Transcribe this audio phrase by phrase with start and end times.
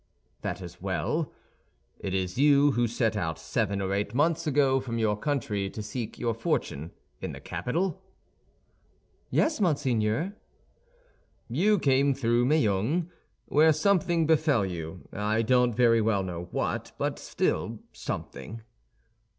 [0.41, 1.31] "That is well.
[1.99, 5.83] It is you who set out seven or eight months ago from your country to
[5.83, 6.89] seek your fortune
[7.19, 8.01] in the capital?"
[9.29, 10.33] "Yes, monseigneur."
[11.47, 13.11] "You came through Meung,
[13.45, 15.07] where something befell you.
[15.13, 18.63] I don't very well know what, but still something."